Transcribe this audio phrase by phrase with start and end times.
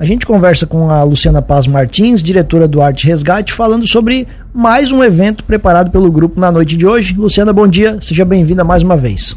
[0.00, 4.90] a gente conversa com a Luciana Paz Martins, diretora do Arte Resgate, falando sobre mais
[4.90, 7.12] um evento preparado pelo grupo na noite de hoje.
[7.12, 9.36] Luciana, bom dia, seja bem-vinda mais uma vez.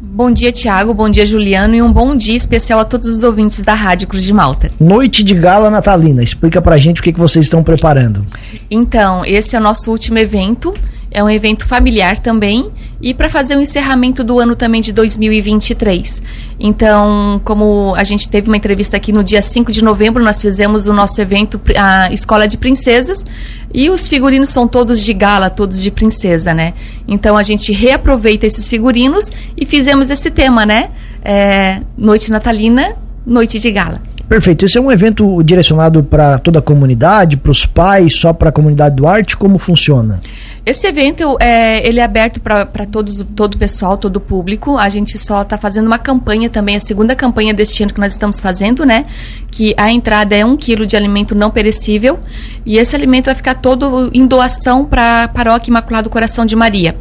[0.00, 0.94] Bom dia, Tiago.
[0.94, 1.74] Bom dia, Juliano.
[1.74, 4.70] E um bom dia especial a todos os ouvintes da Rádio Cruz de Malta.
[4.80, 6.22] Noite de gala natalina.
[6.22, 8.26] Explica pra gente o que, que vocês estão preparando.
[8.70, 10.72] Então, esse é o nosso último evento
[11.16, 12.70] é um evento familiar também
[13.00, 16.22] e para fazer o encerramento do ano também de 2023.
[16.60, 20.86] Então, como a gente teve uma entrevista aqui no dia 5 de novembro, nós fizemos
[20.88, 23.24] o nosso evento, a Escola de Princesas,
[23.72, 26.74] e os figurinos são todos de gala, todos de princesa, né?
[27.08, 30.90] Então a gente reaproveita esses figurinos e fizemos esse tema, né?
[31.24, 32.94] É, noite natalina,
[33.24, 34.02] noite de gala.
[34.28, 34.64] Perfeito.
[34.64, 38.52] Esse é um evento direcionado para toda a comunidade, para os pais, só para a
[38.52, 39.36] comunidade do arte?
[39.36, 40.18] Como funciona?
[40.64, 44.76] Esse evento é, ele é aberto para todo o pessoal, todo o público.
[44.76, 48.14] A gente só está fazendo uma campanha também, a segunda campanha deste ano que nós
[48.14, 49.06] estamos fazendo, né?
[49.48, 52.18] Que a entrada é um quilo de alimento não perecível
[52.64, 56.96] e esse alimento vai ficar todo em doação para a Paróquia Imaculado Coração de Maria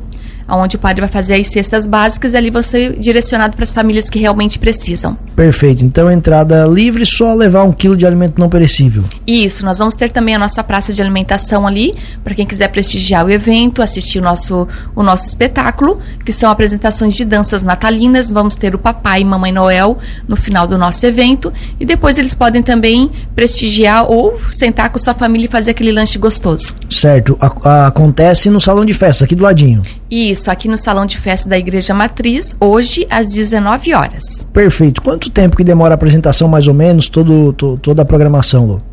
[0.48, 4.10] onde o padre vai fazer as cestas básicas e ali ser direcionado para as famílias
[4.10, 5.18] que realmente precisam.
[5.36, 5.84] Perfeito.
[5.84, 9.04] Então, entrada livre, só levar um quilo de alimento não perecível.
[9.28, 9.66] Isso.
[9.66, 11.94] Nós vamos ter também a nossa praça de alimentação ali,
[12.24, 17.16] para quem quiser prestigiar o evento, assistir o nosso, o nosso espetáculo, que são apresentações
[17.16, 18.32] de danças natalinas.
[18.32, 21.52] Vamos ter o Papai e Mamãe Noel no final do nosso evento.
[21.80, 26.18] E depois eles podem também prestigiar ou sentar com sua família e fazer aquele lanche
[26.18, 26.76] gostoso.
[26.90, 27.38] Certo.
[27.42, 29.82] A, acontece no salão de festa, aqui do ladinho.
[30.10, 34.48] Isso, aqui no Salão de Festa da Igreja Matriz, hoje às 19 horas.
[34.54, 35.02] Perfeito.
[35.02, 38.84] Quanto tempo que demora a apresentação, mais ou menos, todo, to, toda a programação, Lu?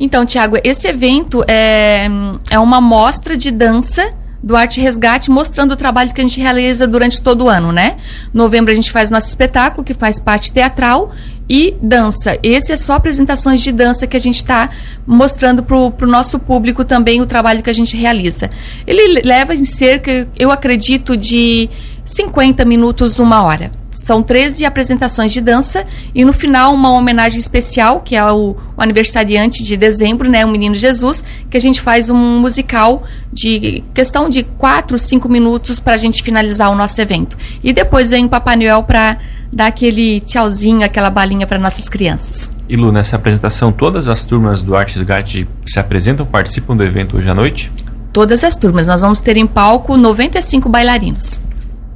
[0.00, 2.06] Então, Tiago, esse evento é,
[2.50, 6.86] é uma mostra de dança do Arte Resgate, mostrando o trabalho que a gente realiza
[6.86, 7.96] durante todo o ano, né?
[8.32, 11.12] Novembro a gente faz nosso espetáculo, que faz parte teatral,
[11.48, 12.38] e dança.
[12.42, 14.68] Esse é só apresentações de dança que a gente está
[15.06, 18.50] mostrando para o nosso público também o trabalho que a gente realiza.
[18.86, 21.68] Ele leva em cerca, eu acredito, de
[22.04, 23.70] 50 minutos, uma hora.
[23.94, 28.82] São 13 apresentações de dança e no final uma homenagem especial, que é o, o,
[28.82, 34.28] aniversariante de dezembro, né, o Menino Jesus, que a gente faz um musical de questão
[34.28, 37.36] de 4, 5 minutos para a gente finalizar o nosso evento.
[37.62, 39.16] E depois vem o Papai Noel para
[39.52, 42.52] dar aquele tchauzinho, aquela balinha para nossas crianças.
[42.68, 47.16] E Lu, nessa apresentação, todas as turmas do Artes Gatti se apresentam, participam do evento
[47.16, 47.70] hoje à noite?
[48.12, 48.88] Todas as turmas.
[48.88, 51.40] Nós vamos ter em palco 95 bailarinos.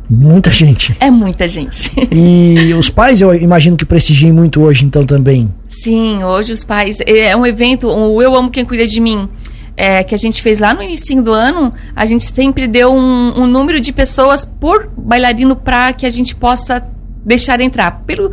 [0.08, 0.96] Muita gente.
[1.00, 1.92] É muita gente.
[2.10, 5.52] E os pais, eu imagino que prestigiem muito hoje, então, também.
[5.68, 6.98] Sim, hoje os pais.
[7.06, 9.28] É um evento, o Eu Amo Quem Cuida de Mim.
[9.76, 13.42] É, que a gente fez lá no início do ano, a gente sempre deu um,
[13.42, 16.84] um número de pessoas por bailarino para que a gente possa
[17.24, 18.02] deixar entrar.
[18.04, 18.28] Pelo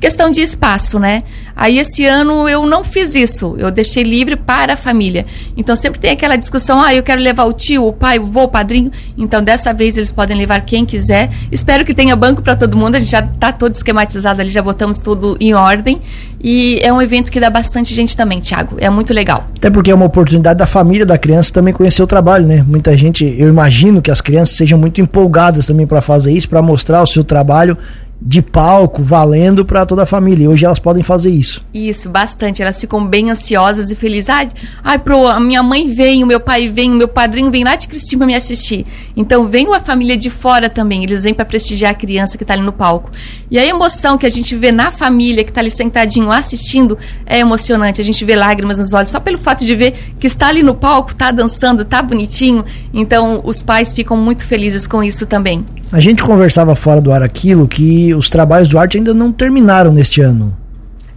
[0.00, 1.22] questão de espaço, né?
[1.54, 5.26] Aí esse ano eu não fiz isso, eu deixei livre para a família.
[5.56, 8.44] Então sempre tem aquela discussão, ah, eu quero levar o tio, o pai, o vô,
[8.44, 8.92] o padrinho.
[9.16, 11.30] Então dessa vez eles podem levar quem quiser.
[11.50, 14.62] Espero que tenha banco para todo mundo, a gente já está todo esquematizado ali, já
[14.62, 16.00] botamos tudo em ordem.
[16.40, 18.76] E é um evento que dá bastante gente também, Thiago.
[18.78, 19.44] É muito legal.
[19.56, 22.64] Até porque é uma oportunidade da família da criança também conhecer o trabalho, né?
[22.64, 26.62] Muita gente, eu imagino que as crianças sejam muito empolgadas também para fazer isso, para
[26.62, 27.76] mostrar o seu trabalho
[28.20, 30.50] de palco valendo para toda a família.
[30.50, 31.64] Hoje elas podem fazer isso.
[31.72, 32.60] Isso, bastante.
[32.60, 34.28] Elas ficam bem ansiosas e felizes.
[34.28, 34.48] Ai,
[34.82, 37.76] ai pro, a minha mãe vem, o meu pai vem, o meu padrinho vem lá
[37.76, 38.84] de Cristina me assistir.
[39.18, 41.02] Então vem a família de fora também.
[41.02, 43.10] Eles vêm para prestigiar a criança que está ali no palco.
[43.50, 46.96] E a emoção que a gente vê na família que está ali sentadinho assistindo
[47.26, 48.00] é emocionante.
[48.00, 50.72] A gente vê lágrimas nos olhos só pelo fato de ver que está ali no
[50.72, 52.64] palco, está dançando, está bonitinho.
[52.94, 55.66] Então os pais ficam muito felizes com isso também.
[55.90, 59.90] A gente conversava fora do ar aquilo que os trabalhos do arte ainda não terminaram
[59.92, 60.56] neste ano.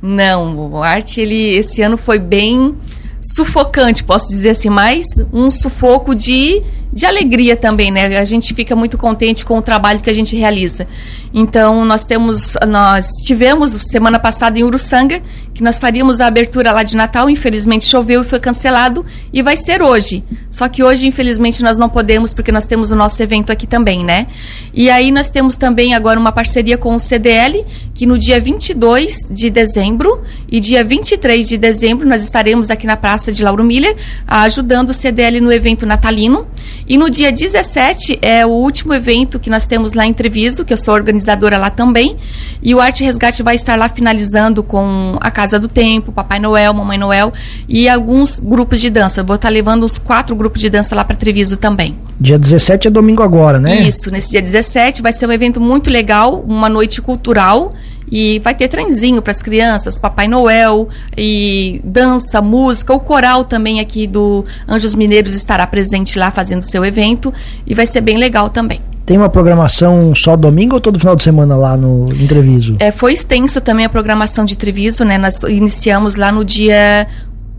[0.01, 2.73] Não, o arte ele esse ano foi bem
[3.21, 6.63] sufocante, posso dizer assim, mais um sufoco de,
[6.93, 8.17] de alegria também, né?
[8.17, 10.87] A gente fica muito contente com o trabalho que a gente realiza.
[11.33, 15.21] Então, nós temos, nós tivemos semana passada em Uruçanga
[15.53, 19.57] que nós faríamos a abertura lá de Natal, infelizmente choveu e foi cancelado e vai
[19.57, 20.23] ser hoje.
[20.49, 24.03] Só que hoje, infelizmente, nós não podemos porque nós temos o nosso evento aqui também,
[24.03, 24.27] né?
[24.73, 29.29] E aí nós temos também agora uma parceria com o CDL, que no dia 22
[29.29, 33.95] de dezembro e dia 23 de dezembro nós estaremos aqui na Praça de Lauro Miller
[34.27, 36.47] ajudando o CDL no evento natalino.
[36.91, 40.73] E no dia 17 é o último evento que nós temos lá em Treviso, que
[40.73, 42.17] eu sou organizadora lá também.
[42.61, 46.73] E o Arte Resgate vai estar lá finalizando com a Casa do Tempo, Papai Noel,
[46.73, 47.31] Mamãe Noel
[47.65, 49.21] e alguns grupos de dança.
[49.21, 51.97] Eu vou estar levando uns quatro grupos de dança lá para Treviso também.
[52.19, 53.83] Dia 17 é domingo agora, né?
[53.83, 57.71] Isso, nesse dia 17 vai ser um evento muito legal, uma noite cultural
[58.11, 63.79] E vai ter trenzinho para as crianças, Papai Noel e dança, música, o coral também
[63.79, 67.33] aqui do Anjos Mineiros estará presente lá fazendo seu evento
[67.65, 68.81] e vai ser bem legal também.
[69.05, 72.75] Tem uma programação só domingo ou todo final de semana lá no Entreviso?
[72.79, 75.17] É, foi extenso também a programação de Treviso, né?
[75.17, 77.07] Nós iniciamos lá no dia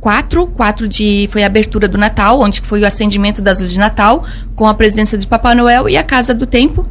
[0.00, 3.80] 4, 4 de foi a abertura do Natal, onde foi o acendimento das luzes de
[3.80, 4.24] Natal,
[4.54, 6.86] com a presença de Papai Noel e a Casa do Tempo.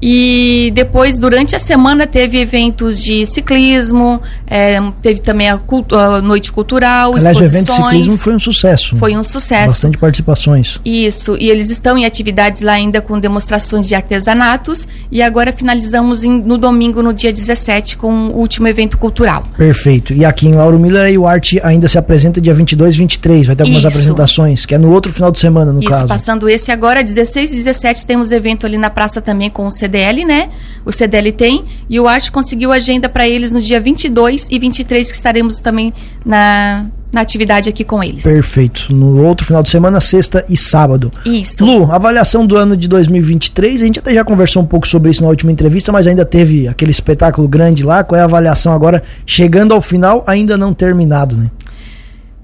[0.00, 6.20] E depois, durante a semana, teve eventos de ciclismo, é, teve também a, cultu a,
[6.20, 8.96] noite cultural, Aliás, o evento de ciclismo foi um sucesso.
[8.98, 9.68] Foi um sucesso.
[9.68, 10.80] Bastante participações.
[10.84, 14.86] Isso, e eles estão em atividades lá ainda com demonstrações de artesanatos.
[15.10, 19.42] E agora finalizamos em, no domingo, no dia 17, com o último evento cultural.
[19.56, 20.12] Perfeito.
[20.12, 23.46] E aqui em Lauro Miller, o Arte ainda se apresenta dia 22 e 23.
[23.46, 23.88] Vai ter algumas Isso.
[23.88, 26.02] apresentações, que é no outro final de semana, no Isso, caso.
[26.02, 29.70] Isso, passando esse agora, 16 e 17, temos evento ali na praça também com o
[29.86, 30.50] CDL, né?
[30.84, 31.62] O CDL tem.
[31.88, 35.92] E o Arte conseguiu agenda para eles no dia 22 e 23, que estaremos também
[36.24, 38.24] na, na atividade aqui com eles.
[38.24, 38.94] Perfeito.
[38.94, 41.10] No outro final de semana, sexta e sábado.
[41.24, 41.64] Isso.
[41.64, 43.82] Lu, avaliação do ano de 2023.
[43.82, 46.68] A gente até já conversou um pouco sobre isso na última entrevista, mas ainda teve
[46.68, 48.04] aquele espetáculo grande lá.
[48.04, 51.50] Qual é a avaliação agora, chegando ao final, ainda não terminado, né?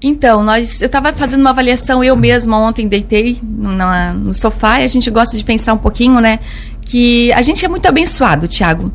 [0.05, 4.83] Então, nós, eu estava fazendo uma avaliação eu mesma ontem, deitei no, no sofá e
[4.83, 6.39] a gente gosta de pensar um pouquinho, né?
[6.85, 8.91] Que a gente é muito abençoado, Tiago.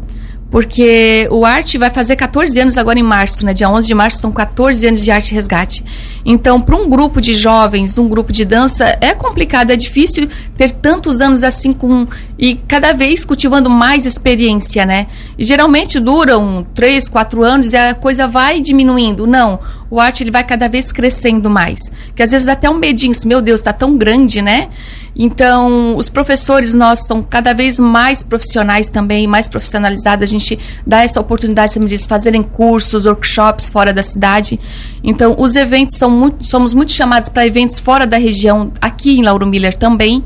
[0.50, 3.52] Porque o Arte vai fazer 14 anos agora em março, né?
[3.52, 5.84] Dia 11 de março são 14 anos de Arte Resgate.
[6.24, 10.26] Então, para um grupo de jovens, um grupo de dança, é complicado, é difícil
[10.56, 12.06] ter tantos anos assim com
[12.38, 15.06] e cada vez cultivando mais experiência, né?
[15.36, 19.26] E geralmente duram 3, 4 anos e a coisa vai diminuindo.
[19.26, 21.92] Não, o Arte ele vai cada vez crescendo mais.
[22.14, 24.68] Que às vezes dá até um medinho, meu Deus, está tão grande, né?
[25.16, 30.22] Então, os professores nossos estão cada vez mais profissionais também, mais profissionalizados.
[30.22, 34.58] A gente dá essa oportunidade, você me disse, fazerem cursos, workshops fora da cidade.
[35.02, 39.22] Então, os eventos são muito, somos muito chamados para eventos fora da região, aqui em
[39.22, 40.22] Lauro Miller também.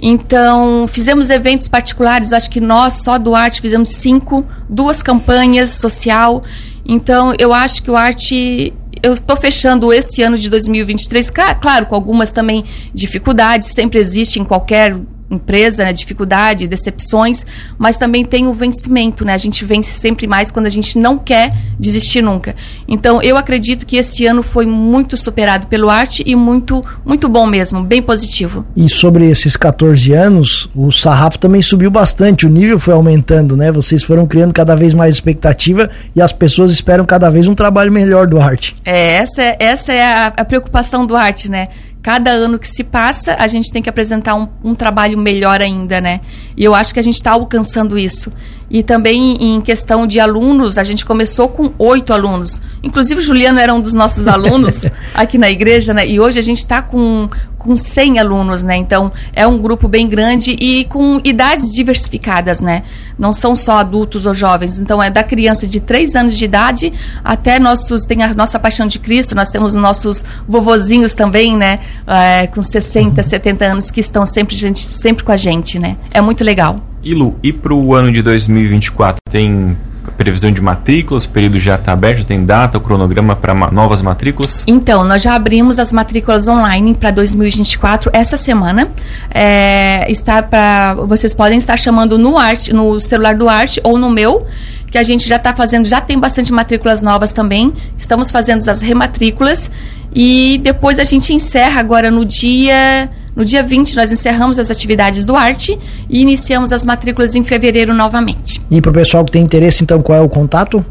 [0.00, 6.42] Então, fizemos eventos particulares, acho que nós, só do arte, fizemos cinco, duas campanhas social.
[6.86, 11.30] Então, eu acho que o arte eu estou fechando esse ano de 2023,
[11.60, 14.96] claro, com algumas também dificuldades, sempre existe em qualquer
[15.30, 17.44] empresa, né, dificuldade, decepções,
[17.76, 19.34] mas também tem o vencimento, né?
[19.34, 22.56] A gente vence sempre mais quando a gente não quer desistir nunca.
[22.86, 27.46] Então, eu acredito que esse ano foi muito superado pelo arte e muito muito bom
[27.46, 28.64] mesmo, bem positivo.
[28.76, 33.70] E sobre esses 14 anos, o sarrafo também subiu bastante, o nível foi aumentando, né?
[33.70, 37.92] Vocês foram criando cada vez mais expectativa e as pessoas esperam cada vez um trabalho
[37.92, 38.74] melhor do arte.
[38.84, 41.68] É, essa, é, essa é a, a preocupação do arte, né?
[42.08, 46.00] Cada ano que se passa, a gente tem que apresentar um, um trabalho melhor ainda,
[46.00, 46.22] né?
[46.56, 48.32] E eu acho que a gente está alcançando isso.
[48.70, 52.62] E também em questão de alunos, a gente começou com oito alunos.
[52.82, 56.08] Inclusive, o Juliano era um dos nossos alunos aqui na igreja, né?
[56.08, 57.28] E hoje a gente está com,
[57.58, 58.76] com 100 alunos, né?
[58.76, 62.84] Então, é um grupo bem grande e com idades diversificadas, né?
[63.18, 64.78] Não são só adultos ou jovens.
[64.78, 66.92] Então, é da criança de 3 anos de idade
[67.24, 68.04] até nossos.
[68.04, 71.80] Tem a nossa Paixão de Cristo, nós temos nossos vovozinhos também, né?
[72.06, 73.70] É, com 60, 70 uhum.
[73.72, 75.96] anos que estão sempre, gente, sempre com a gente, né?
[76.12, 76.80] É muito legal.
[77.02, 79.76] E Lu, e para o ano de 2024 tem
[80.18, 81.24] previsão de matrículas?
[81.24, 82.26] O período já está aberto?
[82.26, 84.64] Tem data, o cronograma para ma novas matrículas?
[84.66, 88.88] Então, nós já abrimos as matrículas online para 2024 essa semana.
[89.30, 94.10] É, está para vocês podem estar chamando no arte, no celular do Arte ou no
[94.10, 94.46] meu
[94.90, 97.72] que a gente já está fazendo, já tem bastante matrículas novas também.
[97.96, 99.70] Estamos fazendo as rematrículas
[100.14, 105.24] e depois a gente encerra agora no dia no dia 20, nós encerramos as atividades
[105.24, 108.60] do Arte e iniciamos as matrículas em fevereiro novamente.
[108.70, 110.84] E para o pessoal que tem interesse, então, qual é o contato?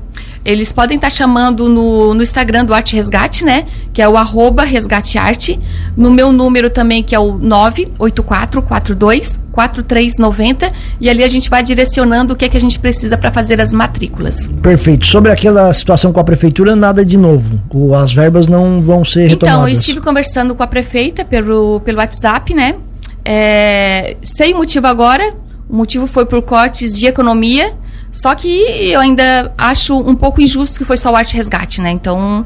[0.47, 3.65] Eles podem estar tá chamando no, no Instagram do Arte Resgate, né?
[3.91, 5.59] Que é o arroba resgatearte.
[5.95, 10.71] No meu número também, que é o 98442 4390.
[11.01, 13.59] E ali a gente vai direcionando o que é que a gente precisa para fazer
[13.59, 14.49] as matrículas.
[14.61, 15.05] Perfeito.
[15.05, 17.59] Sobre aquela situação com a prefeitura, nada de novo.
[17.95, 19.57] As verbas não vão ser retomadas.
[19.57, 22.75] Então, eu estive conversando com a prefeita pelo, pelo WhatsApp, né?
[23.23, 25.35] É, sem motivo agora.
[25.69, 27.73] O motivo foi por cortes de economia
[28.11, 31.91] só que eu ainda acho um pouco injusto que foi só o arte resgate, né?
[31.91, 32.45] Então,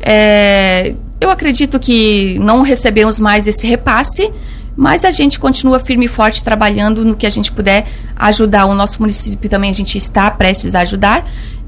[0.00, 4.32] é, eu acredito que não recebemos mais esse repasse.
[4.76, 7.86] Mas a gente continua firme e forte trabalhando no que a gente puder
[8.16, 8.66] ajudar.
[8.66, 11.24] O nosso município também a gente está prestes a ajudar.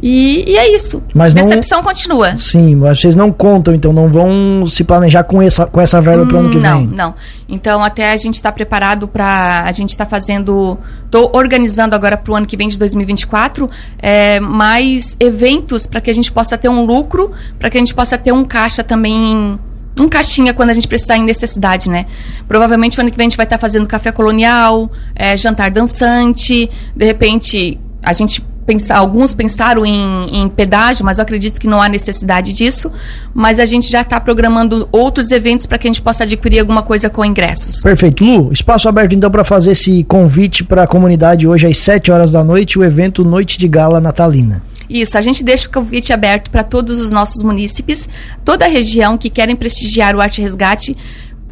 [0.07, 1.03] E, e é isso.
[1.15, 2.37] Mas Decepção não, continua.
[2.37, 6.27] Sim, mas vocês não contam, então não vão se planejar com essa, com essa verba
[6.27, 6.87] para o ano que não, vem?
[6.89, 7.15] Não, não.
[7.49, 9.65] Então até a gente está preparado para.
[9.67, 10.79] A gente está fazendo.
[11.07, 16.11] Estou organizando agora para o ano que vem de 2024 é, mais eventos para que
[16.11, 19.59] a gente possa ter um lucro, para que a gente possa ter um caixa também
[20.01, 22.07] um caixinha quando a gente precisar em necessidade, né?
[22.49, 26.71] Provavelmente o ano que vem a gente vai estar fazendo café colonial, é, jantar dançante,
[26.97, 31.81] de repente a gente pensar, alguns pensaram em, em, pedágio, mas eu acredito que não
[31.81, 32.91] há necessidade disso.
[33.33, 36.83] Mas a gente já está programando outros eventos para que a gente possa adquirir alguma
[36.83, 37.83] coisa com ingressos.
[37.83, 38.25] Perfeito.
[38.25, 42.33] Lu, espaço aberto então para fazer esse convite para a comunidade hoje às 7 horas
[42.33, 44.63] da noite, o evento Noite de Gala Natalina.
[44.89, 48.09] Isso, a gente deixa o convite aberto para todos os nossos munícipes,
[48.45, 50.97] toda a região que querem prestigiar o Arte Resgate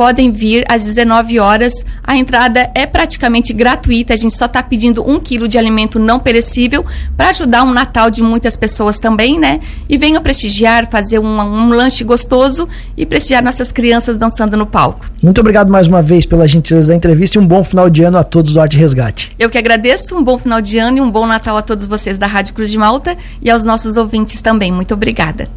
[0.02, 1.87] podem vir às 19 horas.
[2.02, 4.12] A entrada é praticamente gratuita.
[4.12, 6.85] A gente só está pedindo um quilo de alimento não perecível
[7.16, 9.61] para ajudar um Natal de muitas pessoas também, né?
[9.88, 15.06] E venham prestigiar, fazer um, um, lanche gostoso e prestigiar nossas crianças dançando no palco.
[15.23, 18.18] Muito obrigado mais uma vez pela gentileza da entrevista e um bom final de ano
[18.18, 19.30] a todos do Arte Resgate.
[19.38, 20.16] Eu que agradeço.
[20.16, 22.73] Um bom final de ano e um bom Natal a todos vocês da Rádio Cruz
[22.73, 24.73] de Malta e aos nossos ouvintes também.
[24.73, 25.49] Muito obrigada.